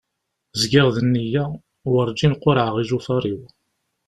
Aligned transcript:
Zgiɣ 0.61 0.87
d 0.95 0.97
neyya, 1.03 1.45
warǧin 1.91 2.33
qurɛeɣ 2.41 2.75
ijufar-iw. 2.83 3.41